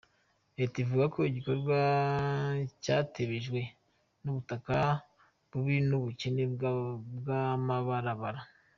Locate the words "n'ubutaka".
4.21-4.75